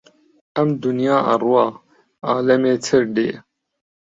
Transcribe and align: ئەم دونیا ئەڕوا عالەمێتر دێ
ئەم 0.55 0.69
دونیا 0.83 1.17
ئەڕوا 1.27 1.65
عالەمێتر 2.29 3.03
دێ 3.15 3.31